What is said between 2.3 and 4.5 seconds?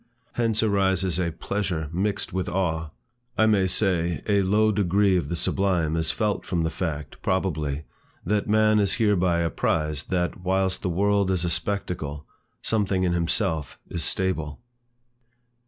with awe; I may say, a